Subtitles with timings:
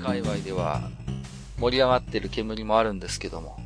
[0.00, 0.82] 界隈では
[1.58, 3.56] 盛り上がってる煙もあるんですけども、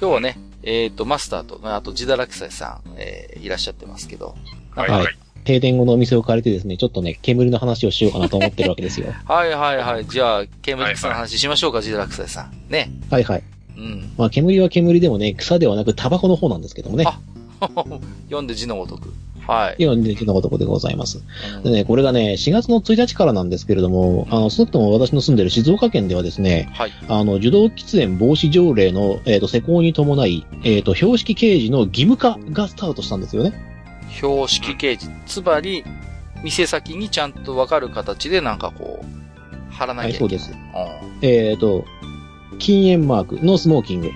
[0.00, 4.34] 今日はね、えっ、ー、と、マスターと、あと、ジダラクサイさん、えー、いらっしゃってますけど、
[4.70, 5.06] はいはい。
[5.44, 9.14] 停電後のお店を借りてですね、ちょっとね、煙の話をしようかなと思ってるわけですよ。
[9.26, 10.06] はいはいはい。
[10.06, 12.52] じゃあ、煙草の話しましょうか、はいはい、ジダラクサイさん。
[12.70, 12.90] ね。
[13.10, 13.42] はいはい。
[13.76, 14.12] うん。
[14.18, 17.04] まあ、煙は煙でもね、草ではなくタバコの方なんですけどもね。
[17.06, 17.18] あ、
[18.26, 19.14] 読んで字のごとく。
[19.48, 19.82] はい。
[19.82, 21.22] 読んで字のごとくでございます。
[21.64, 26.92] でね、これがね、4月の1日からなんですけれども、あの、少なくとも私の住んでる静岡県ではですね、はい。
[27.08, 33.54] あの、受動喫煙防止条例の、えっ、ー、と、施行に伴い、えっ、ー、と、標識掲示の義務化がスタートしたんですよね。
[34.10, 35.10] 標識掲示。
[35.26, 35.82] つまり、
[36.44, 40.28] 店先にちゃんとわかる形でなんかこう、貼らなきゃいけない。
[40.28, 40.52] はい、そうです。
[40.52, 41.86] うん、えっ、ー、と、
[42.58, 44.10] 禁煙マーク、ノースモーキング。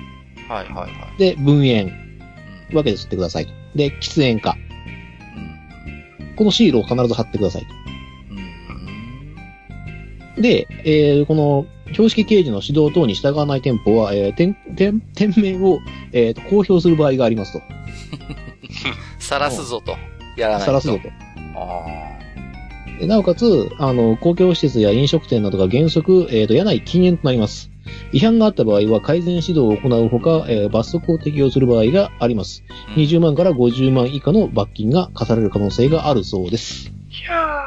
[0.48, 1.18] はいはいはい。
[1.18, 1.90] で、分煙。
[2.74, 3.52] わけで吸ってくださいと。
[3.74, 4.56] で、喫煙化。
[6.42, 7.68] うん、このシールを必ず貼ってくださいと。
[10.36, 15.78] うん、で、えー、この、標識掲示の指導等に従わない店舗は、えー、店、店、店名を、
[16.12, 17.62] えー、と公表する場合がありますと。
[19.18, 19.96] さらすぞと。
[20.36, 20.66] やらないと。
[20.66, 21.32] さらすぞと。
[23.06, 27.71] なおかつ、あの、公共施設や飲食店などが原則、えっ、ー、と、ない禁煙となります。
[28.12, 32.62] 違反があった場合は改善指導を行うほか、えー、罰則を適用する場合があります。
[32.96, 36.88] うん、20万から50万以下の罰金が課される可能性があるそうです。
[36.88, 36.90] い
[37.28, 37.66] や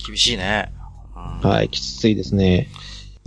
[0.00, 0.72] ー、厳しいね。
[1.16, 2.68] うん、はい、きついですね。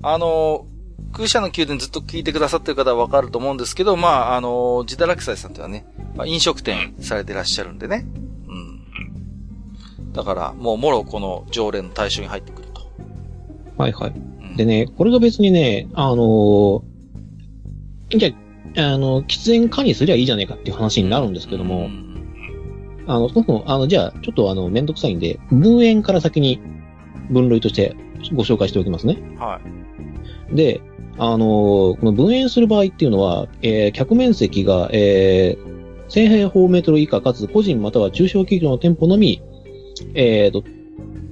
[0.03, 0.65] あの、
[1.13, 8.05] 空車の宮殿ずっと聞いてくださってる方はわかると思うんですけど、まあ、あの、ジダラクサイさんってはね、まあ、飲食店されてらっしゃるんでね。
[8.47, 10.13] うん。
[10.13, 12.70] だから、もう、もろこの条例の対象に入ってくると。
[13.81, 14.13] はいはい。
[14.57, 21.89] でね、これが別にね、あのー、じゃあ、の、喫煙化にすりゃいいじゃねえかっていう話になるんですけども、
[23.07, 26.59] あの、そもそも、あの、じゃあ、ちょっとあの、めんどくさいんで、分煙から先に
[27.31, 27.95] 分類として
[28.33, 29.17] ご紹介しておきますね。
[29.39, 29.59] は
[30.51, 30.55] い。
[30.55, 30.81] で、
[31.17, 39.41] あのこの分煙する場合っていうのは、えー、客面積が、えー、1000平方メートル以下かつ個人または中小企業の店舗のみ、
[40.15, 40.63] えーと、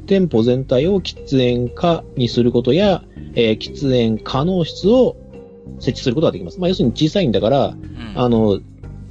[0.09, 3.03] 店舗全体を喫煙化にすることや、
[3.35, 5.15] えー、喫煙可能室を
[5.79, 6.59] 設置することができます。
[6.59, 8.59] まあ、要するに小さいんだから、うん、あの、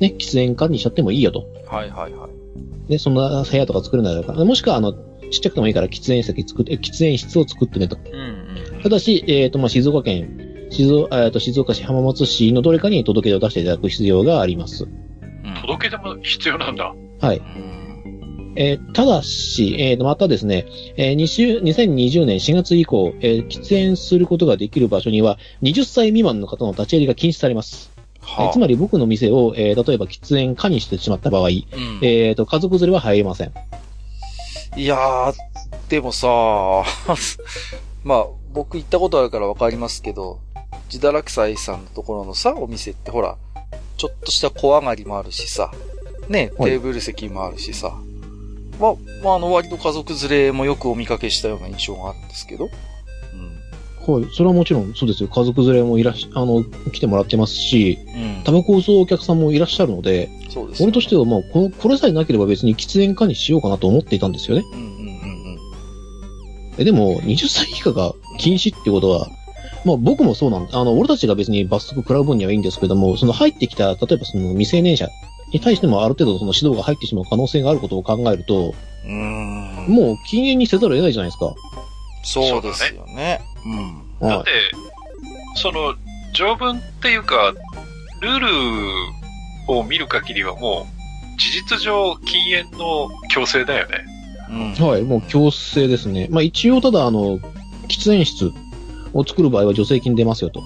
[0.00, 1.46] ね、喫煙化にしちゃってもいいよと。
[1.66, 2.90] はいはいはい。
[2.90, 7.96] で、そんな部屋とか作るんだから、もしくは、あの、ちっちゃくてもいいから喫煙席作って、喫煙室を作ってねと。
[7.96, 14.84] うんうん、ただし、えっ、ー、と、まあ、静岡県、静岡、えっと、静岡市浜松市のどれかに届け出を出していただく必要があります。
[14.84, 16.92] うん、届け出も必要なんだ。
[17.20, 17.40] はい。
[18.60, 27.92] えー、ただし、えー、またですね、えー、2020年4月以降、えー、喫煙することができる場所には、20歳未満の方の立ち入りが禁止されます。
[28.20, 33.52] はあ、えー、つまり僕の店を、えー、例えば喫煙可にしてしまった場合、うん、えっ、ー、と、家族連れは入れません。
[34.76, 35.34] いやー、
[35.88, 36.26] でもさ
[38.02, 40.40] まあ、僕行ったことあるからわかりますけど、
[40.92, 43.36] 自堕落斎さんのところのさ、お店ってほら、
[43.96, 45.70] ちょっとした小上がりもあるしさ、
[46.28, 48.07] ね、テーブル席もあるしさ、ま
[48.80, 52.68] あ、まあ、あの、割と家族連れもよくお見かけしたような印象があるんですけど。
[54.06, 54.14] うん。
[54.14, 54.28] はい。
[54.32, 55.28] それはもちろんそうですよ。
[55.28, 58.44] 家族連れもいらっし、あの、来てもらってますし、うん。
[58.44, 60.86] タバコを吸うお客さんもいらっしゃるので、そうです、ね。
[60.86, 64.64] 俺としては、まあ、この、これさえなければ別に喫煙化にしようかなと思っていたんですよね。
[64.72, 64.96] うんうんうんう
[65.56, 65.58] ん。
[66.78, 69.28] え、でも、20歳以下が禁止ってことは、
[69.84, 75.08] まあ僕もそうなんあの、俺たちが別に罰則食らう分にはいいんですけども、その入ってきた、例えばその未成年者
[75.52, 78.74] に対してもある程度その指導が入ってしまう可能性があることを考えると、
[79.06, 81.54] うん、もう禁煙にせざるを得ないじゃないですか。
[82.22, 83.40] そうですよね。
[83.64, 84.28] うねうん。
[84.28, 84.50] だって、
[85.56, 85.94] その、
[86.34, 87.54] 条文っていうか、
[88.20, 88.48] ルール
[89.68, 90.86] を見る限りはも
[91.36, 94.04] う、事実上禁煙の強制だよね。
[94.50, 94.86] うん。
[94.86, 96.28] はい、もう強制ですね。
[96.30, 97.38] まあ一応ただあの、
[97.88, 98.52] 喫煙室
[99.14, 100.60] を作る場合は助成金出ますよと。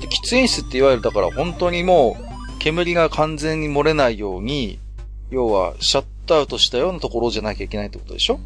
[0.00, 2.33] 喫煙室っていわゆるだから本当にもう、
[2.64, 4.78] 煙が完全に漏れないように、
[5.30, 8.40] 要は、シャットアウトしたようなところじゃなきゃいけないってことでしょ？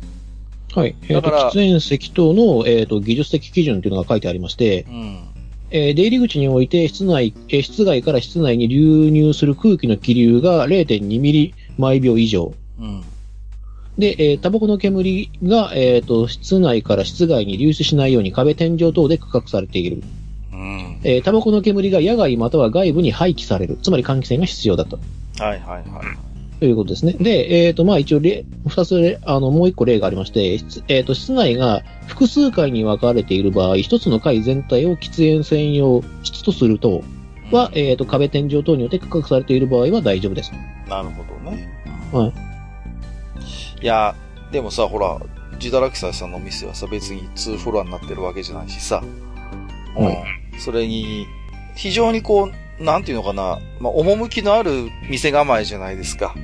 [0.75, 0.97] はい。
[1.09, 5.29] だから、喫煙席等の、えっ、ー、と、技術的基準というのが書いてありまして、うん。
[5.71, 12.55] えー、出入り口において室内、えー、室外から室内に流入する空気の気流が0.2ミリ毎秒以上。
[12.81, 13.03] うん。
[13.99, 20.03] で、えー、タバコの煙が、えっ、ー、と、室内から室外に流出しないように壁天井等で区画されている。
[21.05, 23.79] えー、タバコの煙が野外または外部に廃棄される。
[23.83, 24.99] つまり換気扇が必要だと。
[25.39, 26.29] はいはいはい。
[26.59, 27.13] ということですね。
[27.13, 30.55] で、えっ、ー、と、まあ一応例、二つ、あの、もう一個例がありまして、
[30.89, 37.03] えっ、ー、と、室内が複数階に分かれている場合、一つの階全体を喫煙専用室とすると、
[37.53, 40.53] は、えっ、ー、と、壁天井等によって区画されている場合は大丈夫です。
[40.89, 41.69] なるほどね。
[42.13, 42.33] はい。
[43.83, 44.15] いや、
[44.51, 45.19] でもさ、ほら、
[45.61, 49.03] 自堕落斎さんの店はさ、別に2フロアになってるわけじゃないしさ、
[49.95, 50.25] はい、
[50.59, 51.27] それに、
[51.77, 52.51] 非常にこ
[52.81, 56.35] う、なんていうのかな、まあ、趣のある店構えじゃないですか。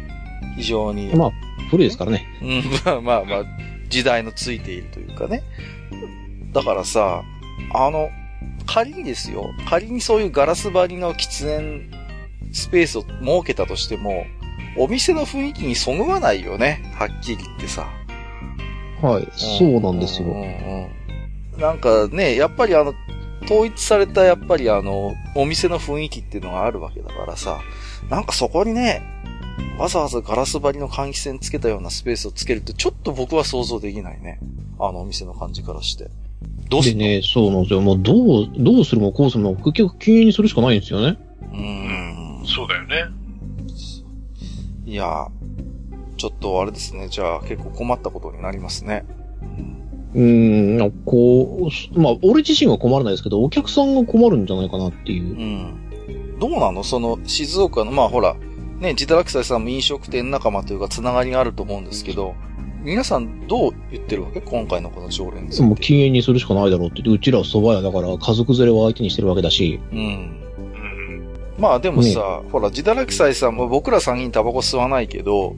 [0.56, 1.14] 非常に。
[1.14, 1.32] まあ、
[1.70, 2.26] 古いですからね。
[2.42, 3.44] うん、まあまあまあ、
[3.88, 5.42] 時代のついているというかね。
[6.52, 7.22] だからさ、
[7.72, 8.10] あの、
[8.66, 11.90] 仮にですよ、仮にそういうガラス張りの喫煙
[12.52, 14.24] スペースを設けたとしても、
[14.76, 16.82] お店の雰囲気にそぐわないよね。
[16.94, 17.88] はっきり言ってさ。
[19.02, 20.28] はい、そうなんですよ。
[20.28, 20.42] うん
[21.54, 22.94] うん、なんかね、やっぱりあの、
[23.44, 27.60] 統一されたやっぱりあの、お店の雰囲気っていうのがあるわけだからさ、
[28.08, 29.02] なんかそこにね、
[29.78, 34.38] わざわざガラス張りの換気扇つけたようなスペースをつけるってちょっと僕は想像できないね。
[34.78, 36.10] あのお店の感じからして。
[36.68, 37.80] どうするでね、そうなんですよ。
[37.80, 41.18] もうどう、どうするもこうするも結局禁煙にするしかないんですよね。
[41.52, 42.44] うん。
[42.46, 43.04] そうだよね。
[44.86, 45.28] いや、
[46.16, 47.08] ちょっとあれですね。
[47.08, 49.04] じゃあ結構困ったことになりますね。
[49.42, 49.83] うん、
[50.22, 55.24] んこう、まあ、俺自身は困らないですけど、お客さんが困るんじゃないかなっていう。
[55.24, 56.38] うん。
[56.38, 56.84] どうなの？
[56.84, 58.34] その、静岡の、まあほら、
[58.80, 62.34] ね、自堕落斎さんも飲食店仲間というか、つながりがあると思うんですけど、
[62.82, 64.40] 皆さんどう言ってるわけ？
[64.40, 69.80] 今回のこの常連でもう禁煙にするしかないだろうってうちらは蕎麦屋だから家族連れを相手にしてるわけだし。
[69.90, 70.40] うん。
[71.58, 75.56] まあでもさ、ね、ほら、自堕落斎さんも僕ら3人タバコ吸わないけど、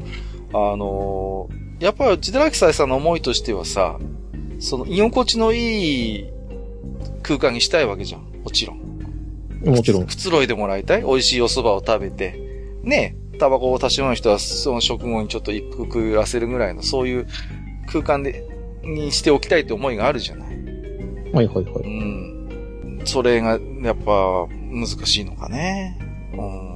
[0.52, 3.98] あのー、やっぱり自堕落斎さんの思いとしてはさ、
[4.58, 6.26] その居心地のいい
[7.22, 8.22] 空間にしたいわけじゃん。
[8.42, 8.80] もちろん。
[9.64, 10.06] もちろん。
[10.06, 12.40] くつろいでもらいたい美味しいお蕎麦を食べて。
[12.82, 17.26] ねタバコをたしまう人はその食後にちょっと一服らせるぐらいの、そういう
[17.86, 18.44] 空間で、
[18.82, 20.56] にしておきたいって思いがあるじゃない。
[21.32, 21.64] はいはいはい。
[21.84, 23.02] うん。
[23.04, 25.98] それが、やっぱ、難しいのかね。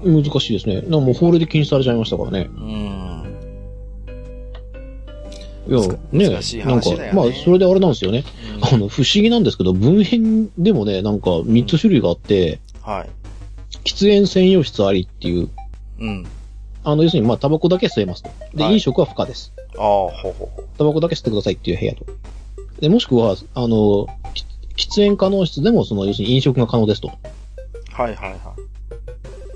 [0.03, 0.81] うん、難しいですね。
[0.81, 2.49] でももう法令で禁止されちゃいましたからね。
[2.53, 3.20] うん。
[5.71, 5.81] いや、
[6.11, 7.05] ね、難しい話だよね。
[7.05, 8.25] なんか、まあ、それであれなんですよね。
[8.57, 13.09] うん、あの、不思議なんですけど、文編でもね、なんか、三つ種類があって、うん、はい。
[13.85, 15.49] 喫煙専用室ありっていう。
[16.01, 16.27] うん。
[16.83, 18.31] あの、要するに、まあ、タバコだけ吸えますと。
[18.55, 19.53] で、はい飲食は不可です。
[19.79, 22.05] ああ、ほうほうほタバコだけ吸ってくださいっていう部屋と。
[22.81, 24.07] で、もしくは、あの、
[24.77, 27.09] 喫煙可能室でも、その、要するに飲食が可能ですと。
[27.09, 27.19] はい
[28.01, 28.41] はいはい。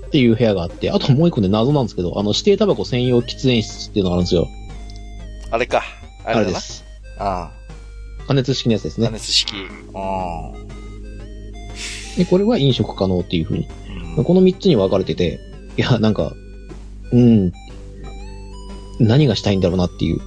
[0.05, 4.47] っていう部屋があって、あともう一個ね、謎なんですけど、あの、指定タバコ専用喫煙室っていうのがあるんですよ。
[5.51, 5.83] あれか。
[6.25, 6.83] あれれです。
[7.17, 7.51] あ
[8.27, 9.13] 加熱式のやつですね加。
[9.13, 9.53] 熱式。
[9.93, 10.51] あ
[12.17, 13.67] で、これは飲食可能っていうふうに。
[14.23, 15.39] この三つに分かれてて、
[15.77, 16.33] いや、なんか、
[17.11, 17.51] うん。
[18.99, 20.21] 何がしたいんだろうなっていう。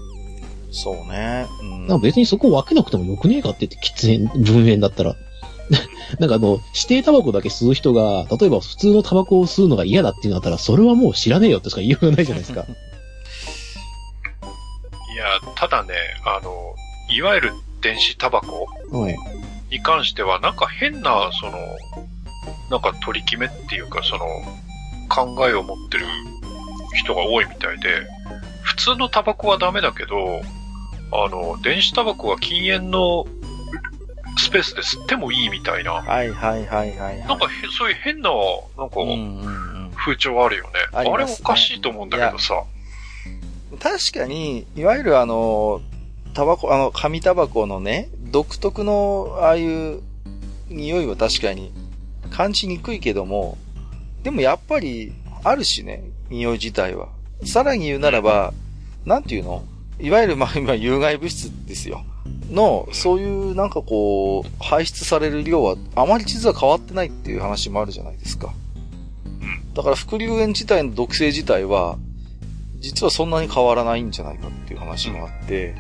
[0.71, 1.47] そうね。
[1.63, 5.17] うん、なんか別にそこ分けなくてもよくねえかって言って、喫煙、分煙だったら。
[6.19, 12.67] なんかあの、指定タバコだけ吸う人が、例えば普通のタバコを吸うのが嫌だっていうんだったら、それはもう知らねえよってしか言いようがないじゃないですか。
[15.29, 15.95] いや、ただね、
[16.25, 16.75] あの、
[17.11, 17.53] いわゆる
[17.83, 18.67] 電子タバコ
[19.71, 21.59] に関しては、なんか変な、その、
[22.71, 24.27] なんか取り決めっていうか、その、
[25.09, 26.07] 考えを持ってる
[26.95, 28.07] 人が多いみたいで、
[28.63, 30.41] 普通のタバコはダメだけど、
[31.13, 33.27] あの、電子タバコは禁煙の
[34.39, 35.93] スペースで吸ってもいいみたいな。
[35.93, 38.31] はいはいはいはい、なんかそういう変な、
[38.79, 38.97] なんか、
[39.97, 40.71] 風潮あるよね。
[40.93, 42.63] あねあれおかしいと思うんだけどさ。
[43.81, 45.81] 確かに、いわゆるあの、
[46.35, 50.01] タバコ、あの、紙タバコのね、独特の、ああいう
[50.69, 51.73] 匂いは確かに
[52.31, 53.57] 感じにくいけども、
[54.23, 55.13] でもやっぱり、
[55.45, 57.09] あるしね、匂い自体は。
[57.45, 58.53] さらに言うならば、
[59.07, 59.63] なんていうの？
[60.01, 62.05] いわゆる、まあ、今、有害物質ですよ。
[62.51, 68.53] の、そういうなんかこう、排出される量は、あまり実は変わってないっていう話もあるじゃないですか。
[69.75, 71.99] だから、副流煙自体の毒性自体は、
[72.81, 75.75] 実はそんなに変わらないんじゃないかっていう話もあって、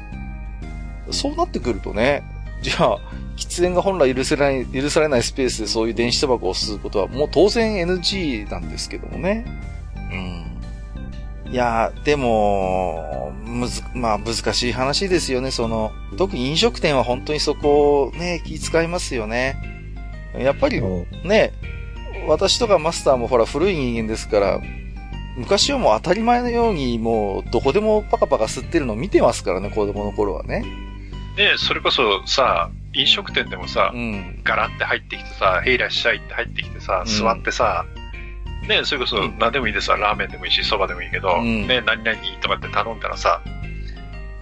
[1.11, 2.23] そうなってくるとね、
[2.63, 2.99] じゃあ、
[3.37, 9.45] 喫煙が本来許せない、許されないスペースでそういう電子タバコを吸うことはもう当然 NG なんですけどもね。
[11.47, 11.53] うん。
[11.53, 19.57] いやでも、むず、まあ難しい話ですよね、その、特に飲食店は本当にそこをね、気遣いますよね。
[20.37, 20.83] やっぱり、
[21.25, 21.53] ね、
[22.27, 24.61] 私とかマスターもほら古い人間ですから、
[25.39, 30.65] 昔はもう当たり前のようにもうどこでもパカパカ吸ってるの見てますからね、子供の頃はね。
[31.37, 37.87] ねそれこそさ、飲食店でもさ、うん、ガラって入ってきてさ、へいらっしゃいって入ってきてさ、座ってさ、
[38.63, 43.41] うん、ねそれこそ何でもいいですわ、ラーメンでもいいし、そばでもいいけど、うん、ね何々とかって頼んだらさ、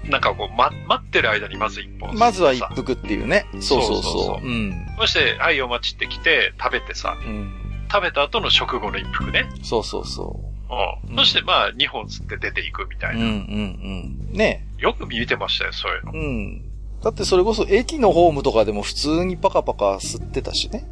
[0.09, 2.17] なんかこう、ま、待ってる間にまず一本。
[2.17, 3.45] まずは一服っていうね。
[3.61, 4.47] そうそうそう。
[4.47, 4.87] うん。
[5.01, 7.53] そして、はい、お待ちって来て、食べてさ、うん、
[7.93, 9.47] 食べた後の食後の一服ね。
[9.63, 10.56] そうそうそう。
[11.09, 11.17] うん。
[11.17, 13.25] そして、まあ、二本吸って出ていくみたいな。
[13.25, 14.37] うんうんうん。
[14.37, 16.13] ねよく見てましたよ、そういうの。
[16.13, 16.63] うん。
[17.03, 20.85] だってそれこそ駅のホームとかでも普通にパカパカ吸ってたしね。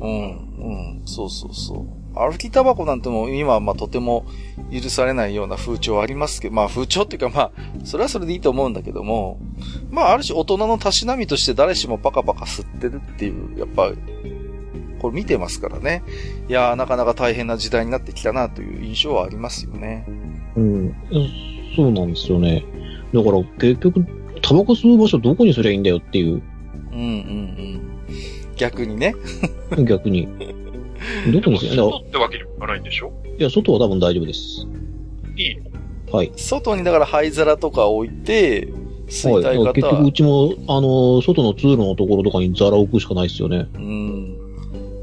[0.00, 2.00] うん、うん、そうそうそう。
[2.14, 4.26] 歩きタバコなんても今はまあとても
[4.72, 7.52] 許されないような風潮ありますけど、まあ風潮っていうかまあ、
[7.84, 9.38] それはそれでいいと思うんだけども、
[9.90, 13.92] まあある種大人のたしなみとして誰しもパカパカ吸ってるっていう、やっぱ、
[15.00, 16.02] これ見てますからね。
[16.48, 20.06] いやーなかなか大変な時代になってきたなという印象はありますよね。
[20.56, 20.94] うん、
[21.76, 22.64] そうなんですよね。
[23.14, 24.04] だから結局、
[24.42, 26.42] タバコ吸う場所どこにすりゃいいんだよっていう。
[26.92, 27.80] うんうんうん。
[28.56, 29.14] 逆にね。
[29.86, 30.28] 逆に。
[31.32, 33.12] どこにすりゃ外ってわけにもいかないんでしょ？
[33.38, 34.66] いや、外は多分大丈夫です。
[35.36, 36.16] いいの？
[36.16, 36.32] はい。
[36.36, 38.68] 外にだから灰皿とか置いて、
[39.08, 43.66] 吸いたい方は、はい、結局うちも、あの、外の通路のところとかに皿置くしかないですよね。
[43.74, 44.19] うん。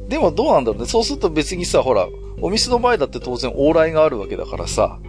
[0.07, 0.87] でもどうなんだろうね。
[0.87, 2.07] そうすると別にさ、ほら、
[2.41, 4.99] お店の前だって当然往来があるわけだからさ。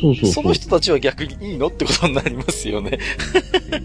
[0.00, 2.98] そうそうその人たちは逆にいいのってことになりますよね。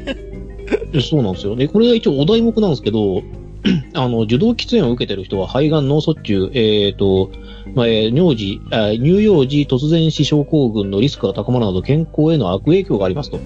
[1.02, 1.68] そうなんですよね。
[1.68, 3.22] これが一応お題目なんですけど、
[3.94, 7.30] あの、受動喫煙を受けてる人は肺がん脳卒中、えっ、ー、と、
[7.76, 8.60] まあ、えー、乳児、
[8.98, 13.40] 乳幼児突然死症候群のリスクが高まるなど健康への悪影響がありますと。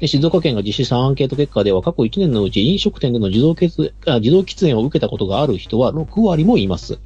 [0.00, 6.98] で静岡県が実施したアンケート結果では過去1年のうち飲食店での自動喫自動喫煙を受けたことがある人は6割もいます。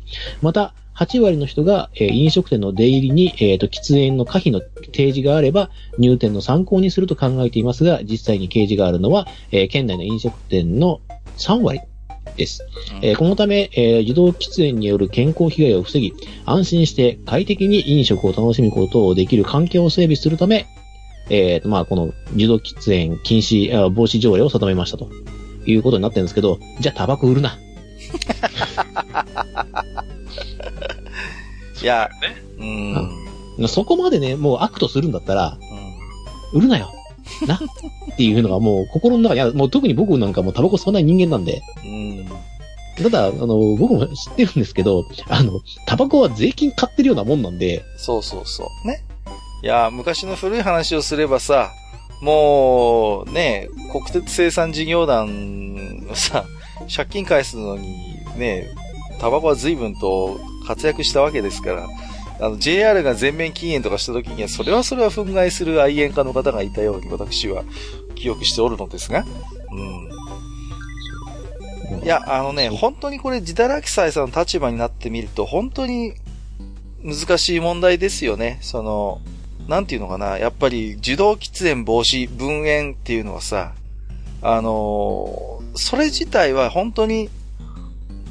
[0.42, 11.00] また、8割の人が、えー、飲食店の出入りに、えーと、喫煙の可否の提示があれば入店の参考にすると考えていますが、実際に掲示があるのは、えー、県内の飲食店の
[11.38, 11.80] 3割
[12.36, 12.66] です。
[13.00, 16.12] えー、このため、えー、自動喫煙による健康被害を防ぎ、
[16.44, 20.66] 安心して快適に飲食を楽しむことをできる環境を整備するため、
[21.30, 25.08] えー、まあ、この自動喫煙禁止、防止条例を定めましたと
[25.66, 27.58] いうことになってるんですけど、じゃあタバコ売るな。
[31.82, 32.10] いや、
[32.58, 32.64] う
[33.64, 35.58] ん、そこまでね、もう悪とするんだったら、
[36.52, 36.92] うん、売るなよ。
[37.46, 37.58] なっ
[38.16, 39.54] ていうのがもう心の中にある。
[39.54, 41.62] もう特に僕なんかもタバコ吸わない人間なんで。
[41.84, 42.26] うん。
[43.02, 47.82] ただ、あの、僕も知ってるんですけど、あの、タバコは税金買ってるようなもんなんで。
[47.96, 48.88] そうそうそう。
[48.88, 49.02] ね。
[49.62, 51.70] いや、昔の古い話をすればさ、
[52.20, 56.46] もう、ね、国鉄生産事業団のさ、
[56.94, 58.68] 借金返すのに、ね、
[59.20, 61.88] タバコは随分と活躍したわけですから、
[62.40, 67.62] あの、JR が全面禁煙とかした時には、それはそれは憤慨する愛煙家の方がいたように私は
[68.16, 69.24] 記憶しておるのですが、
[69.70, 69.74] う
[72.00, 72.02] ん。
[72.02, 76.14] いや、あのね、本当にこれ、自堕落斎さんの立場になってみると、本当に
[77.04, 78.58] 難しい問題ですよね。
[78.60, 79.20] その、
[79.68, 83.72] なんていうのかな、やっぱり受動喫煙防止、分煙っていうのはさ、
[84.42, 87.30] あのー、それ自体は本当に、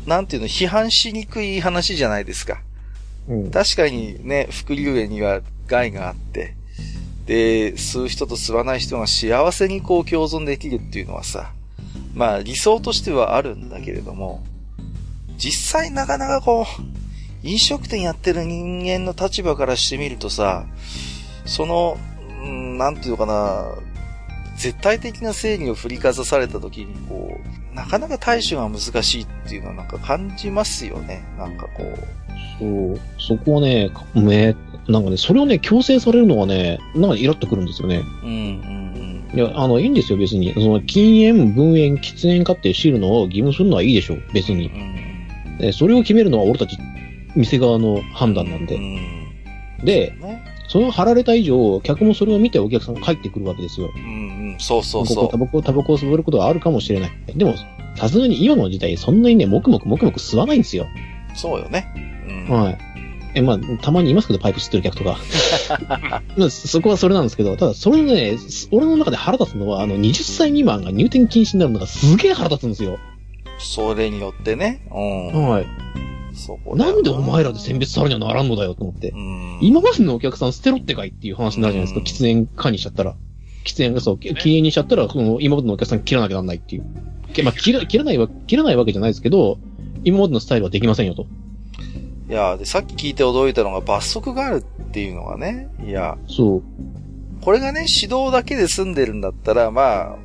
[0.06, 2.62] なんていうの、批判しにくい話じゃないですか。
[3.28, 6.56] うん、確かにね、副流炎には害があって、
[7.26, 11.54] で、吸う人と吸わない人が幸せにこう共存できるっていうのはさ、
[12.14, 14.44] まあ理想としてはあるんだけれども、
[15.38, 16.92] 実際なかなかこう、
[17.44, 20.66] 飲食店やってる人間の立場からしてみるとさ、
[21.46, 21.98] その、
[22.44, 23.76] うん、なんていうのかな、
[24.58, 27.40] 絶対的な正義を振りかざされた時に、こ
[27.72, 31.24] う、なかなか対処が難しいっていうのはなんか感じますよね。
[31.38, 32.22] なんかこう。
[32.60, 34.56] そう、そこはね、め、
[34.88, 38.04] なんかね、それをね、強制されるのはね、なんかイラッとくるんですよね。
[38.24, 39.40] うんうんうん。
[39.40, 40.54] いや、あの、いいんですよ、別に。
[40.54, 44.70] その、禁煙、分煙、喫煙かっていう知るのを義務するのはいいでしょ、別に。
[45.62, 46.78] うん、それを決めるのは俺たち、
[47.36, 48.76] 店側の判断なんで。
[48.76, 50.41] うん、で、ね、
[50.72, 53.92] それを貼られた以上、客もそれを見てお客さんが帰ってくるわけですよ。
[53.94, 55.30] うんうん、そうそうそう。
[55.30, 57.12] タバコ、タバコを吸ることがあるかもしれない。
[57.36, 57.56] でも、
[57.98, 60.88] さすがに今の時代、そんなにね、もくもくもくもく吸わないんですよ。
[61.36, 61.94] そうよね。
[62.26, 62.78] うん、はい。
[63.36, 65.18] え、まあ、たまにいますけど、パイプ吸ってる客とか。
[66.38, 68.38] まあ、そこはそれなんですけど、ただ、それね、
[68.72, 72.98] 俺の中で腹立つのは、あの、20歳未満が入店禁止になるのがすげえ腹立つんですよ。
[73.60, 74.88] それによってね。
[74.90, 75.50] うん。
[75.50, 75.66] はい。
[76.34, 79.14] そこなんでお前らで選別されにはならんのだよと思って。
[79.62, 82.24] 今までのお客さん捨てろってかいっていう話になるじゃないですか。
[82.24, 83.16] 喫煙化にしちゃったら。
[83.64, 86.86] 喫煙がそう、禁煙にしちゃったら、この今までのお客さん切らなきゃならないっていう。
[87.44, 89.60] まあ、切ら、切らないわ、切らないわけじゃないですけど、
[90.04, 91.28] 今までのスタイルはできませんよと。
[92.30, 95.70] いや、で、さっき聞いて驚いたのが罰則があるっていうのがね。
[95.86, 96.18] いや。
[96.28, 96.64] そう。
[97.42, 100.18] これがね、指導だけで済んでるんだったら、まあ、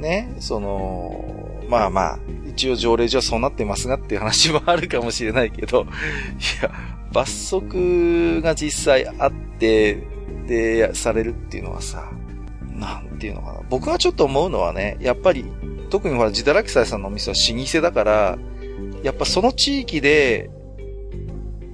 [0.00, 1.24] ね、その、
[1.68, 2.18] まあまあ、
[2.54, 5.84] 一応条例上そうなってますがっていう話もあるかもしれないけど、い
[6.62, 6.70] や、
[7.12, 10.02] 罰則が実際あって、
[10.46, 12.10] で、されるっていうのはさ、
[12.62, 13.60] なんていうのかな。
[13.68, 15.44] 僕はちょっと思うのはね、やっぱり、
[15.90, 18.38] 特にほら、ジダラキサイさんのお店は老舗だから、
[19.02, 20.50] やっぱその地域で、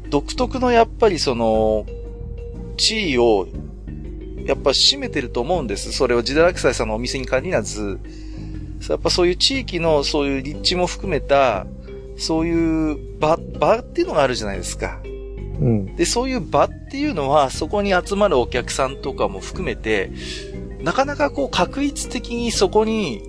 [0.09, 1.87] 独特のやっぱりその、
[2.77, 3.47] 地位を、
[4.47, 5.93] やっぱ占めてると思うんです。
[5.93, 7.99] それをジダラキサイさんのお店に限らず、
[8.89, 11.67] やっぱそういう地域のそういう立地も含めた、
[12.17, 15.01] そういう場、場っていうのがあるじゃないですか。
[15.05, 15.97] うん。
[15.97, 20.11] で、そういう場っていうのは、そこに集まるお客さんとかも含めて、
[20.83, 23.23] なかなかこう、確率的にそこに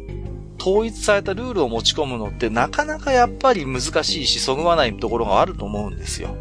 [0.61, 6.35] 統一されたルールを持ち込むのってなかなかやっぱり難しいし、そぐわないところがあると思うんですよ。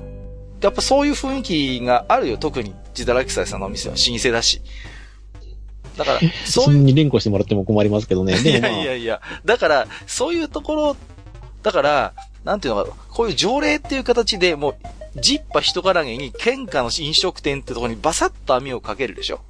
[0.60, 4.60] やっぱそういう雰囲気があるよ、特に自堕落斎さんのお店は老舗だし。
[6.00, 6.82] だから、そういう。
[6.82, 8.32] に連呼してもらっても困りますけどね。
[8.40, 9.20] いやいやいや。
[9.44, 10.96] だから、そういうところ、
[11.62, 14.76] だから、なんていうのか、こういう条例っていう形で、もう、
[15.16, 19.40] ジッパ人からげに喧嘩の飲食店ってところにバサッと網をかけるでしょ。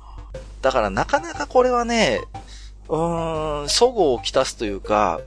[0.61, 2.21] だからなかなかこれはね、
[2.89, 5.21] うーん、祖語をきたすというか、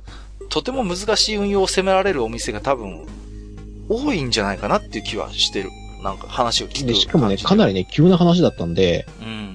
[0.50, 3.08] とても難しい運用を責められるお店が多分、
[3.88, 5.70] 多いんじゃないかなっていう気はしてる。
[6.04, 6.94] なんか話を聞くで。
[6.96, 9.53] しかもね、かなりね、急な話だったんで、うん、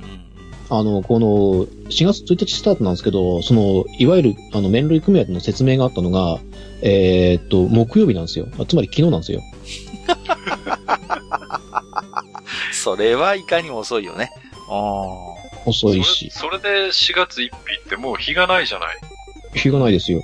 [0.70, 6.38] あの、この、4月1日スタートなんですけど、その、いわゆる、あの、麺類組合の説明があったのが、
[6.82, 8.46] えー、っと、木曜日なんですよ。
[8.68, 9.40] つまり昨日なんですよ。
[12.72, 14.30] それはいかにも遅いよね。
[15.64, 16.40] 遅いしそ。
[16.40, 17.50] それで4月1日
[17.86, 18.98] ってもう日がないじゃない。
[19.54, 20.22] 日がないですよ。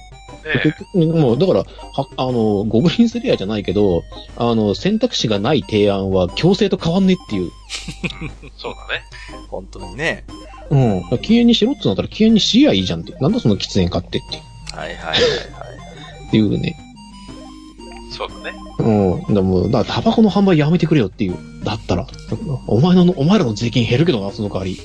[0.95, 4.05] ね、もう、だから、は、あの、ゴブリンスレアじゃないけど、
[4.37, 7.51] あの、選択肢がない提案は強制と変わんねっていう。
[8.57, 9.05] そうだね。
[9.49, 10.25] 本当にね。
[10.71, 11.03] うん。
[11.21, 13.13] 禁煙にしろってなったら禁煙にしりゃいいじゃんって。
[13.21, 14.43] なんだその喫煙かってって。
[14.77, 16.29] はいはいはいはい。
[16.29, 16.77] っていうね。
[18.11, 18.53] そうだね。
[18.79, 19.35] うん。
[19.35, 21.37] でも、だからタバコの販売やめてくれよっていう。
[21.65, 22.07] だったら。
[22.67, 24.79] お前の、お前らの税金減るけどな、その代わり。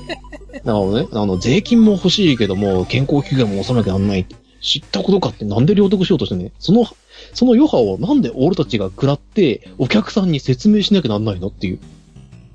[0.64, 1.08] なるほどね。
[1.12, 4.26] あの、税金も欲しいけども、健康危険も押さなきゃなんない。
[4.68, 6.52] 知ったことかってなんで領得しようとしてね？
[6.58, 6.84] その、
[7.32, 11.78] その余波をなんで俺たちが食らって、お客さんに説明しなきゃなんないのっていう。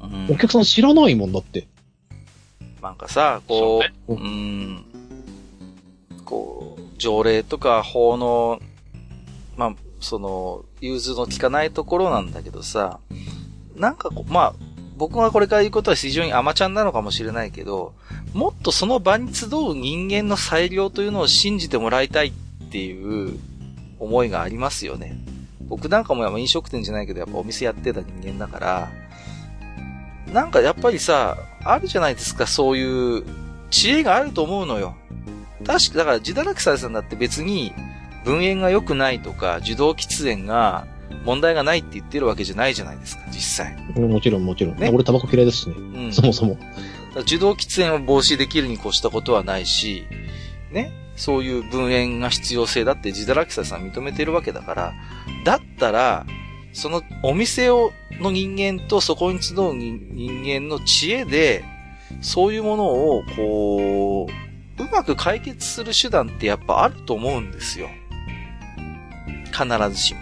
[0.02, 1.68] うん、お客さん知らないもんだって。
[2.82, 4.86] なんかさ、こう、う、ね、うん、
[6.26, 8.60] こう、条例とか法の、
[9.56, 13.00] まあ、その、融通の効かないところなんだけどさ、
[13.76, 14.54] なんかこう、まあ、
[14.96, 17.94] 僕がこれから言うことは非常に甘ちゃんなのかもしれないけど、
[18.34, 22.32] もっとその場に集う人間の裁量というのを信じてもらいたいっ
[22.72, 23.40] ていう
[24.00, 25.18] 思いがありますよね。
[25.68, 28.92] 僕なんかもやっぱ飲食店じゃないけど、やっぱお店やってた人間だから、
[30.32, 33.24] なんかやっぱりさ、あるじゃないですか、そういう
[33.72, 34.96] 知恵があると思うのよ。
[35.66, 37.74] 確か、だから自堕落さんだって別に
[38.26, 40.86] 分煙が良くないとか、受動喫煙が
[41.26, 43.76] 問題がないって言ってるわけじゃないじゃないですか、実際。
[44.00, 44.78] もちろんもちろん。
[44.78, 45.76] ね、俺タバコ嫌いですしね。
[45.78, 46.58] うん、そもそも。
[47.22, 50.06] 受動喫煙を防止できるに越したことはないし、
[50.72, 54.94] ね、そういう分煙が必要性だって自堕落者さん認めてるわけだから、
[55.46, 56.26] だったら、
[56.74, 61.64] そのお店を、の人間とそこに集う人間の知恵で、
[62.22, 67.90] そういうものを、こう、うまく解決する手段ってやっぱあると思うんですよ。
[69.52, 70.22] 必ずしも。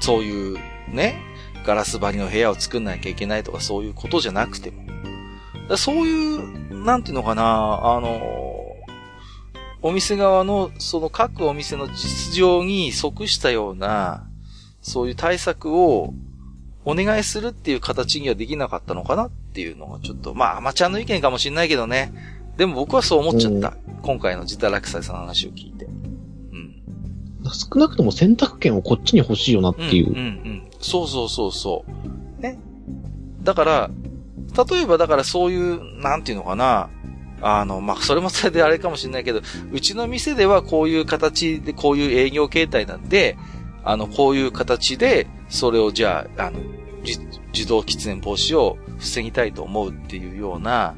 [0.00, 0.58] そういう、
[0.88, 1.20] ね、
[1.64, 4.82] ガラス張りの部屋を作んなきゃいけないとかそういうことじゃなくても。
[5.76, 8.20] そういう、なんていうのかな、あの、
[9.82, 14.26] お店側の、その各お店の実情に即したような、
[14.82, 16.12] そういう対策を
[16.84, 22.12] お願いするっていう形にはできなかったのかなっていうのがちょっと、まあ、アマちゃんの意見かもしれないけどね。
[22.56, 23.76] でも僕はそう思っちゃった。
[24.02, 25.86] 今回の自堕落斎さんの話を聞いて。
[27.52, 30.10] 少なくとも選択権をこっちに欲しいよなっていう。
[30.10, 30.70] うん、うん、うん。
[30.80, 31.84] そうそうそうそ
[32.38, 32.42] う。
[32.42, 32.58] ね。
[33.42, 33.90] だから、
[34.70, 36.90] 例えばだからそういう、なんていうのかな、
[37.42, 39.40] あの、まあ、それもそれであれかもしれないけど、
[39.72, 43.36] うちの店ではこういう形で、こういう営業形態なんで、
[43.84, 46.60] あの、こういう形で、それをじゃあ、あの、
[47.52, 50.94] 自動喫煙防止を防ぎたいと思うっていうような、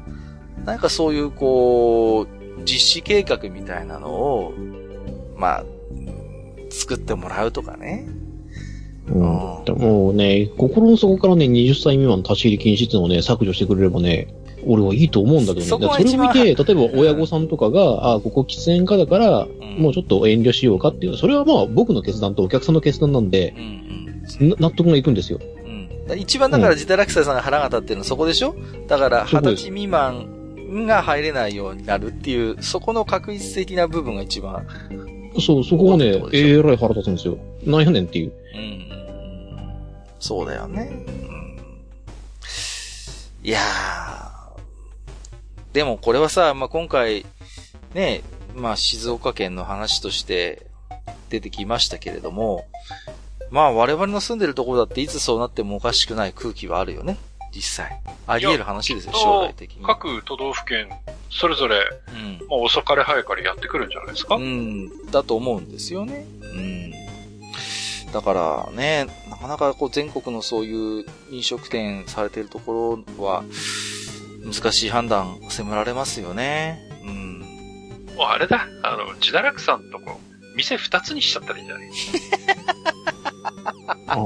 [0.65, 4.53] なんかそういう、こう、実施計画みたいなのを、
[5.37, 5.65] まあ、
[6.73, 8.07] 作ってもらうとかね。
[9.07, 9.65] うん。
[9.65, 14.33] でもね、心の底からね、20歳未満の立ち入り禁止っていうのをね、削除してくれればね、
[14.65, 15.65] 俺はいいと思うんだけどね。
[15.65, 25.39] そそれを見て、例えば親御さんとかが、あここ喫煙家だから、もうちょっと遠慮しようかっていう、それはまあ僕の決断とお客さんの決断なんで、うんうん、納得がいくんですよ。
[26.07, 28.55] うん、一番だから自堕落者さんが腹が立ってるのはそこでしょ？
[28.87, 34.65] だから二十歳未満が入れないようになるっていう、そこの確実的な部分が一番。
[35.39, 37.37] そう、そこはね、えらい腹立つんですよ。
[37.65, 38.33] なんやねんっていう。
[38.55, 38.93] うん
[40.23, 40.89] そうだよね。
[40.89, 41.59] うん、
[43.43, 44.33] いやー。
[45.73, 47.25] でもこれはさ、まあ、今回、
[47.93, 48.21] ね、
[48.55, 50.67] まあ、静岡県の話として
[51.29, 52.65] 出てきましたけれども、
[53.51, 57.17] まあ、我々の住んでるところだっていつそうなってもおかしくない空気はあるよね。
[57.53, 57.99] 実際。
[58.27, 59.85] あり得る話ですよ、将来的に。
[59.85, 60.89] 各都道府県、
[61.29, 61.77] それぞれ、
[62.09, 64.35] うん、まあ、遅かれ早かれやってくるんじゃないですか？
[64.35, 66.25] うん、だと思うんですよね。
[66.41, 66.91] うん。
[68.11, 73.43] だからね、なかなかこう全国のそういう飲食店されてるところは、
[74.45, 76.79] 難しい判断迫られますよね。
[77.03, 77.39] うん。
[78.15, 80.19] もうあれだ、あの、自堕落さんとこ、
[80.55, 81.89] 店二つにしちゃったらいいんじゃない？
[84.07, 84.17] あ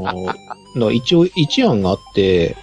[0.75, 2.55] の、一応一案があって、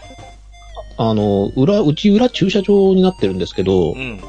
[0.96, 4.20] あの、裏、うち裏駐車場になってるんですけど、うん、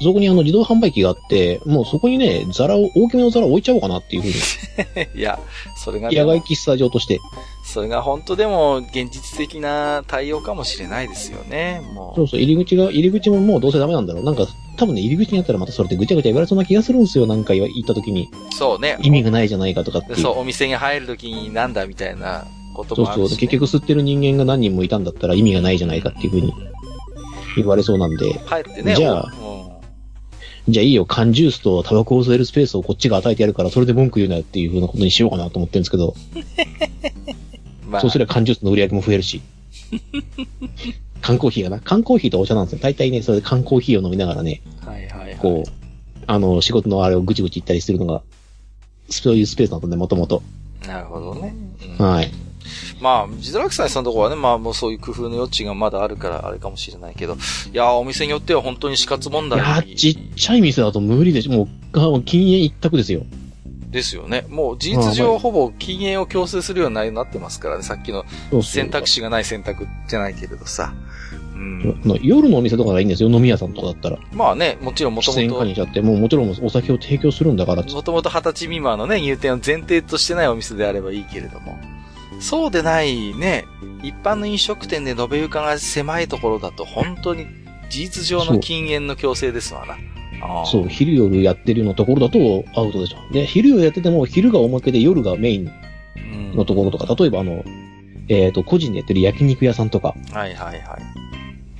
[0.00, 5.08] そこにあの自動販売機があって、もうそこにね、皿を、大きめの皿を置いちゃおうかなっていうふうに。
[5.18, 5.38] いや、
[5.76, 7.18] それが、野外喫茶場として。
[7.64, 12.16] それが本当でも現実的な対応かもしれないですよね、もう。
[12.16, 14.24] そうそう、入り口が、入り口ももうどうせダメなんだろう。
[14.24, 18.30] なんか、多分ね、入り口にあったらまたそれでぐちゃぐちゃ言われそうな気がするんですよ、なんか言った時に。
[18.50, 18.96] そうね。
[19.02, 22.46] 意味がないじゃないかとかってそう、お店に入る時になんだみたいな
[22.84, 26.54] こともあるし、ね、そうそう、結局吸ってる人間が何人もいたんだったら意味がないじゃないかっていうふうに
[27.56, 28.32] 言われそうなんで。
[28.48, 29.32] 帰ってね、じゃあ、
[30.68, 36.14] じゃあいいよ、缶ジュースとタバコを吸えるスペースをこっちが与えてやるから、それで文句言うなよっていう風なことにしようかなと思ってるんですけど。
[37.88, 39.40] まあ、そうすれば缶ジュースの売り上げも増えるし。
[41.22, 41.80] 缶コーヒーがな。
[41.80, 42.78] 缶コーヒーとお茶なんですよ。
[42.82, 44.60] 大体ね、それで缶コーヒーを飲みながらね。
[44.84, 45.36] はいはいはい。
[45.36, 45.70] こう、
[46.26, 48.22] あの、仕事のあれをぐちぐち言ったりするのが、
[49.08, 50.42] そういうスペースなんだね、もともと。
[50.86, 51.54] なるほどね。
[51.98, 52.30] うん、はい。
[53.00, 57.36] まあ、自堕落斎さんのところはね、まあもうそういう工夫の余地がまだあるからあれかもしれないけど、
[57.72, 61.52] いやお店によっては本当に死活問題いやちっちゃい禁だと無理でしょ。
[61.52, 63.22] もう、禁煙一択ですよ。
[63.90, 64.44] ですよね。
[64.50, 67.82] もう事実上ほぼ禁煙を強制するようになってますからね。
[67.82, 68.24] さっきの
[68.62, 70.92] 選択肢がない選択じゃないけれどさ。
[71.54, 74.18] うん、夜のお店とかがいいんですよ、飲み屋さんとかだったら。
[74.32, 75.40] まあね、もちろんもともと。
[75.40, 77.82] 出演にしちゃって、もうもちろんお酒を提供するんだから。
[77.82, 81.76] もともと二十歳未満のね、入店を前提としてないお店であればいいけれども。
[82.40, 83.64] そうでないね、
[84.02, 87.46] 一般の飲食店で延べ床が狭いところだと本当に
[87.90, 89.96] 事実上の禁煙の強制ですわな。
[90.66, 93.32] そう、昼夜やってるようなところだとアウトでしょ。
[93.32, 95.70] で、昼夜やってても昼がおまけで夜がメイン
[96.54, 97.64] のところとか、例えばあの、
[98.28, 100.14] えっ、ー、と、個人でやってる焼肉屋さんとか。
[100.32, 100.82] はいはいはい。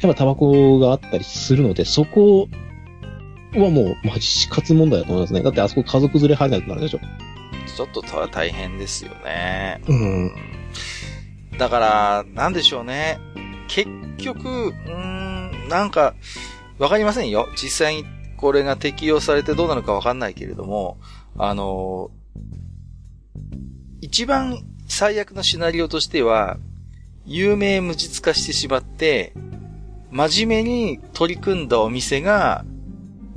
[0.01, 2.49] やっぱタバコがあったりするので、そこ
[3.55, 5.42] はもう、マジ死活問題だと思いますね。
[5.42, 7.01] だってあそこ家族連れ入れないとなるでしょ。
[7.74, 9.81] ちょっと大変ですよね。
[9.88, 10.33] うん。
[11.59, 13.18] だから、なんでしょうね。
[13.68, 16.14] 結局、うーん、なんか、
[16.78, 17.48] わかりませんよ。
[17.61, 18.04] 実際に
[18.37, 20.98] これが適用されてどうなのかわかんないけれども、
[21.37, 22.11] あの、
[24.00, 26.59] 一番最悪のシナリオとしては、
[27.26, 29.35] 有名無実化してしまって、
[30.11, 32.64] 真面目に取り組んだお店が、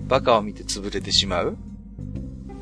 [0.08, 1.58] バカを見て潰れてしまう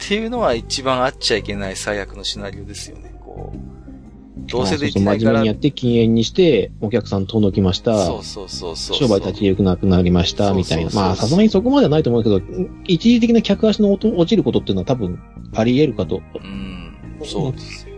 [0.04, 3.14] っていうのは一番あっちゃいけない最悪のシナリオですよね。
[3.20, 4.50] こう。
[4.50, 5.16] どうせできないから。
[5.16, 8.06] そうそう真面目にやって禁煙にして、お客さん遠のきました。
[8.06, 10.92] そうそうそうそう商売立ち行くなくなりました、みたいな。
[10.92, 12.42] まあ、さすがにそこまではないと思うけど、
[12.86, 15.20] 一時的な客足の落ちることっていうのは多分
[15.54, 16.22] あり得るかと。
[16.36, 16.96] うん。
[17.26, 17.90] そうですよ。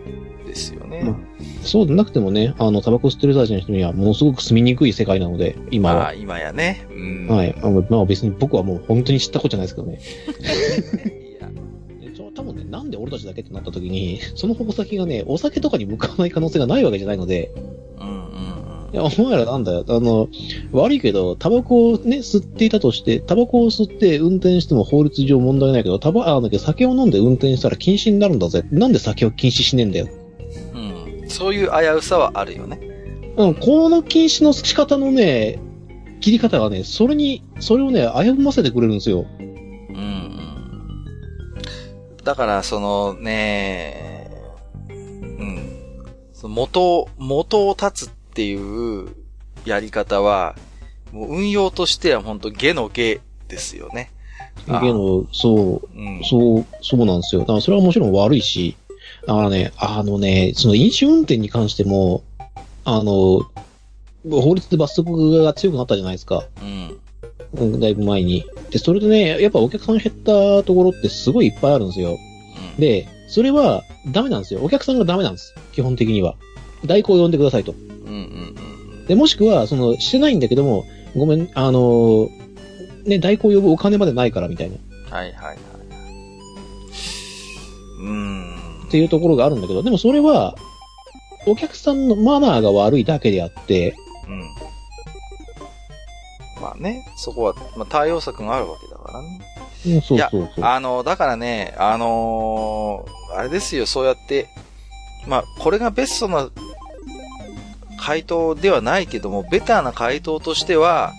[0.44, 1.02] ですよね。
[1.04, 1.16] まあ
[1.62, 6.06] そうでなくてもね、あの、タバコ吸ってる人たちの人にはものすごく住みにくい世界なので、今は。
[6.06, 6.86] ああ、今やね。
[6.90, 7.28] うん。
[7.28, 7.54] はい。
[7.88, 11.12] まあ別に僕はもう本当に知ったことじゃないですけどね。
[12.92, 17.50] で俺たちだけってなった時に、その矛先がね、お酒とかに向かわない可能性がないわけじゃないので、
[17.98, 18.94] うんうんうん。
[18.94, 19.84] いや、お前らなんだよ。
[19.88, 20.28] あの、
[20.70, 28.64] 悪いけど、タバコをね、吸っていたとして、タバコを吸って運転しても法律上問題ないけど、タバ、あ、だけど酒を飲んで運転したら禁止になるんだぜ。
[28.70, 30.08] なんで酒を禁止しねえんだよ。
[30.74, 31.28] うん。
[31.28, 32.78] そういう危うさはあるよね。
[33.38, 35.58] うん、この禁止の仕方のね、
[36.20, 39.24] 切り方がね、それに、それをね、危ぶませてくれるんですよ。
[42.24, 44.30] だから、そのね、
[44.88, 46.04] うん。
[46.32, 49.08] その元、元を立つっていう
[49.64, 50.54] やり方は、
[51.12, 54.10] もう運用としては本当下の下ですよね。
[54.66, 57.42] 下の、そう、うん、そう、そうなんですよ。
[57.42, 58.76] だからそれはもちろん悪いし、
[59.26, 62.22] だからね、あのね、その飲酒運転に関しても、
[62.84, 63.42] あの、
[64.30, 66.44] 法律で罰則が強くなったじゃないですか。
[66.60, 66.98] うん。
[67.78, 68.44] だいぶ前に。
[68.70, 72.18] で、それでね、やっぱお客さん減ったところってすごいいっぱいあるんですよ。
[72.76, 73.82] うん、で、それは
[74.12, 74.60] ダメなんですよ。
[74.62, 75.54] お客さんがダメなんです。
[75.72, 76.34] 基本的には。
[76.84, 77.72] 代行を呼んでくださいと。
[77.72, 80.84] うんうんうん、で、もしくは、その、してないんだけども、
[81.16, 82.28] ごめん、あのー、
[83.04, 84.76] ね、代行呼ぶお金までないからみたいな。
[85.10, 85.58] はいはいはい。
[88.00, 88.54] うん。
[88.86, 90.56] っていうところがあるんだけど、でもそれは、
[91.46, 93.94] お客さんのマナーが悪いだけであって、
[94.28, 94.61] うん。
[96.62, 99.40] まあね、そこは、まあ、対応策があるわけだからね。
[99.84, 100.64] うん、そうそうそう。
[100.64, 104.48] あの、だからね、あのー、あれですよ、そうやって、
[105.26, 106.48] まあ、これがベストな
[107.98, 111.12] 回答ではないけども、ベターな回答としては、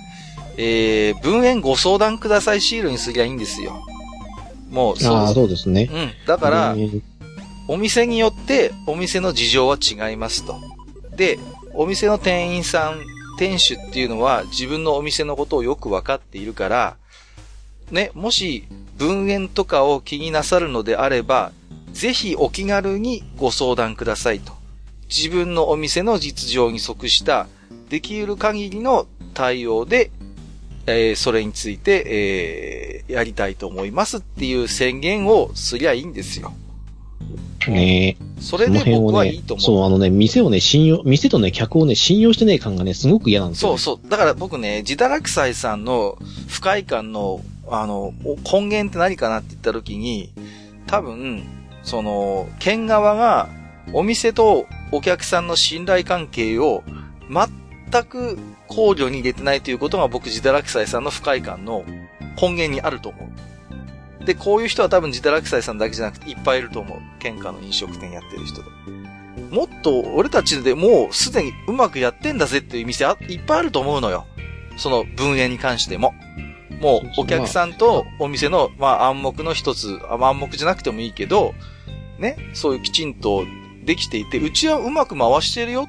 [0.56, 3.74] えー、文園ご相談くださいシールにすりゃいいんですよ。
[4.70, 5.90] もう、そうああ、そうですね。
[5.92, 6.12] うん。
[6.26, 6.76] だから、
[7.68, 10.56] お店によってお店の事情は違いますと。
[11.18, 11.38] で、
[11.74, 16.98] お店の店員さん、店主っていうのは自分のお店のことをよくわかっているから、
[17.91, 18.65] ね、もし
[18.98, 21.52] 文園とかを気になさるのであれば、
[21.91, 24.54] ぜひお気軽にご相談くださいと。
[25.08, 27.48] 自分のお店の実情に即した
[27.89, 30.10] できる限りの対応で、
[30.88, 36.54] えー、それについて、えー、やりたいと思いますっていう宣言をすりゃいいんですよ。
[37.68, 38.42] ねえ。
[38.42, 39.64] それで僕はいいと思う。
[39.64, 44.10] そう、あのね、店をね、信用、店とね、客をね、信用してねえ感がね、すごく嫌なんですよ、ね、そうそう。
[44.10, 50.32] だから僕ね、自堕落斎さんの不快感の、あの、根源って何かなって言った時に、
[50.88, 51.44] 多分、
[51.84, 53.50] その、県側が、
[53.94, 56.84] お店とお客さんの信頼関係を
[57.30, 61.84] 全く考慮に入れてないということが僕、自堕落斎さんの不快感の
[62.42, 63.53] 根源にあると思う。
[64.26, 67.00] で、こういう人は多分自堕落斎さんだけじゃなくていっぱいいると思う。
[67.20, 68.70] 喧嘩の飲食店やってる人で。
[69.50, 74.26] もっと俺たちでもうすでにうまくやってんだぜっていう店あいっぱいあると思うのよ。
[74.78, 76.14] その分野に関しても。
[76.82, 81.54] もうお客さんとお店の、まあ暗黙の一つ、暗黙じゃなくてもいいけど、
[82.20, 83.46] ね、そういうきちんと
[83.86, 85.88] できていて、うちはうまく回してるよ。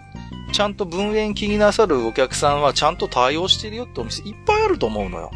[0.53, 5.31] ちゃんと分園気になさるお客さんはちゃんと対応してるよってお店いっぱいあると思うのよ。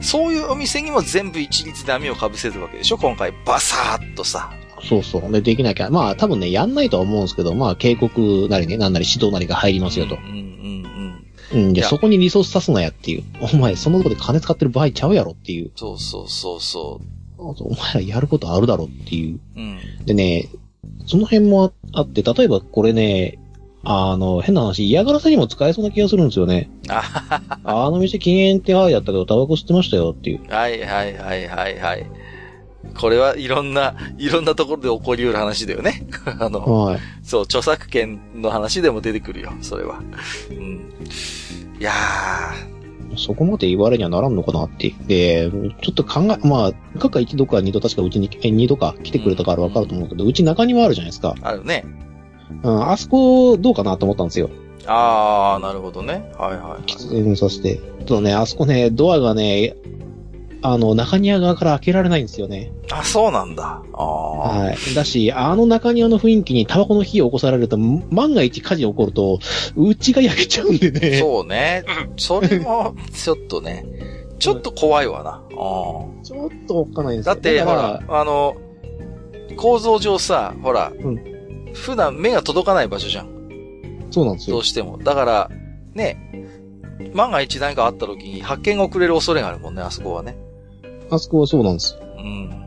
[0.00, 2.98] そういうお店にも全部一律で網を被せるわけでしょ？
[2.98, 4.52] 今回バサーっとさ。
[4.88, 5.32] そうそう。
[5.32, 5.90] で、できなきゃ。
[5.90, 10.16] まあ多分ね、やんないとは思うんですけど、まあ警告なりね、なんなり指導なりが入りますよと。
[10.16, 11.66] うん、うん、うん。
[11.68, 13.24] うん、じゃそこにリソース刺すなやっていう。
[13.40, 15.70] お前、そのとこで金使ってる場合ちゃうやろっていう。
[15.76, 17.06] そうそうそうそう。
[17.38, 19.40] お前らやることあるだろっていう。
[19.56, 19.78] うん。
[20.04, 20.48] でね、
[21.06, 23.38] その辺もあって、例えばこれね、
[23.84, 26.70] あの、変な話、嫌がらせにも使えそうな気がするんですよね。
[26.88, 30.40] あの店禁煙ってああやったけど、タバコ吸ってましたよっていう。
[30.48, 32.06] はいはいはいはいはい。
[32.98, 36.06] これはいろんな、いろんなところで起こり得る話だよね。
[36.40, 40.00] あの、はい、そう、著作権の話でも出てくるよ、それは。
[40.50, 40.90] うん。
[41.78, 44.94] いやー、そこまで言われにはならんのかなって。
[45.06, 45.50] で、
[45.82, 51.34] ちょっと考え、まあ、かか一度か二度確かうちに、え、二度か来てくれたからわかると思うけど、うち中庭あるじゃないですか。
[51.42, 51.84] あるね。
[52.62, 54.50] うん、あそこどうかなと思ったんですよ。
[54.86, 56.32] ああ、なるほどね。
[56.38, 56.82] はいはい、はい。
[56.82, 57.80] 喫煙させて。
[58.06, 59.76] ただね、あそこね、ドアがね、
[60.62, 62.72] あの、中庭側から開けられないんですよね。
[62.90, 63.82] あ、そうなんだ。
[63.92, 64.94] あはい。
[64.94, 69.38] だし、あの中庭の雰囲気にタバコの火を起こされると、万が一火事起こると、
[69.76, 71.18] うちが焼けちゃうんでね。
[71.18, 71.84] そうね。
[72.16, 73.84] それも、ちょっとね、
[74.38, 75.42] ちょっと怖いわな。
[76.22, 77.34] ちょっとおっかないんですよ。
[77.34, 78.56] だって、ほら、あの、
[79.56, 81.35] 構造上さ、ほら、うん、
[81.76, 83.28] 普段目が届かない場所じゃん。
[84.10, 84.56] そうなんですよ。
[84.56, 84.98] どうしても。
[84.98, 85.50] だから、
[85.94, 86.18] ね、
[87.14, 90.36] 万が一何かあった時に発見が遅れる恐れがあるもんね、あそこはね。
[91.10, 92.00] あそこはそうなんですよ。
[92.18, 92.65] うん。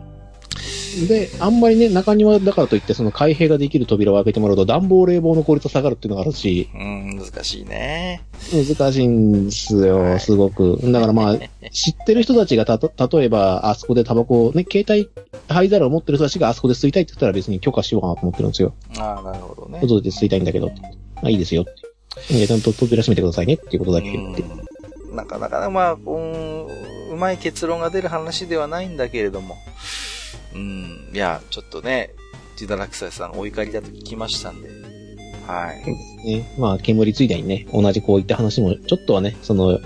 [1.08, 6.70] で、あんまりね、中庭だからといって、その開閉ができる扉を開けてもらうと、暖房冷房の効率下がるっていうのがあるし。
[6.74, 8.24] うん、難しいね。
[8.52, 10.80] 難しいんですよ、すごく。
[10.92, 11.38] だからまあ、
[11.72, 15.10] 知ってる人たちがた、例えば、あそこでタバコをね、携帯、
[15.48, 18.74] 灰皿を持ってる人たちがあそこで吸いたいって言ったら別に許可しようかなと思ってるんですよ。
[18.98, 19.80] ああ、なるほどね。
[19.82, 20.72] 外で吸いたいんだけど。
[21.22, 21.66] あ、いいですよ。
[22.28, 24.44] ちゃんと扉閉めてくださいねっていうことだけ言って。
[25.14, 26.68] なかなか、まあ、うん、
[27.12, 29.56] うまい結論が出る話ではないんだけれども。
[30.54, 32.12] うん、いや、ちょっとね、
[32.60, 34.70] 自堕落斎さんお怒りだと聞きましたんで。
[35.48, 35.82] はい。
[35.84, 36.56] そうですね。
[36.58, 39.80] まあ、煙ついでにね、同じこういった話も、ちょっとはね、その、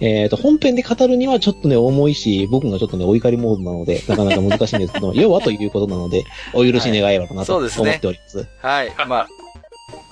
[0.00, 8.38] えっ、ー、と、本編で語るにはちょっとね、重いし、僕がちょっとね、お怒りモードなので、なかなか難しいんですけど、 要はということなので、お許し願えればなと思っております。
[8.60, 9.08] はい、ね、はい。
[9.08, 9.28] まあ、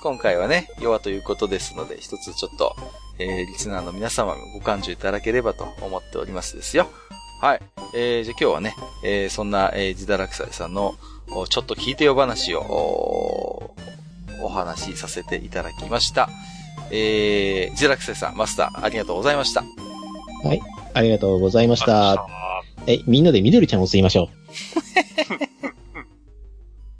[0.01, 2.75] 今回はね、弱ということですので、一つちょっと、
[3.19, 6.89] えー、リスナーの皆様ご感情いただければと思っておりますですよ。
[7.43, 7.61] はい。
[7.93, 10.95] えー、じゃあ今日はね、えー、そんな、えー、自堕落斎さんの、
[11.49, 13.75] ちょっと聞いてよ話を、お
[14.41, 16.29] お話しさせていただきました。
[16.89, 19.61] えー、自堕落斎さん、マスター、ありがとうございました。
[19.61, 20.61] はい。
[20.93, 22.25] ありがとうございました。
[22.87, 24.29] え、みんなで緑ちゃんを吸いましょ
[25.41, 25.49] う。